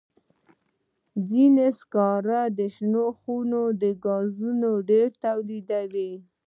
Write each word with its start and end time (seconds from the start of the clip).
ځینې 1.29 1.67
سکاره 1.79 2.41
د 2.57 2.59
شنو 2.75 3.05
خونو 3.19 3.61
ګازونه 4.05 4.69
ډېر 4.89 5.07
تولیدوي. 5.25 6.11